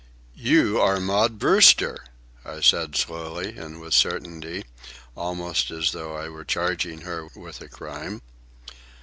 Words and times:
"You 0.33 0.79
are 0.81 0.99
Maud 0.99 1.37
Brewster," 1.37 2.05
I 2.43 2.59
said 2.61 2.95
slowly 2.95 3.55
and 3.55 3.79
with 3.79 3.93
certainty, 3.93 4.65
almost 5.15 5.69
as 5.69 5.91
though 5.91 6.15
I 6.17 6.27
were 6.27 6.43
charging 6.43 7.01
her 7.01 7.27
with 7.35 7.61
a 7.61 7.67
crime. 7.69 8.23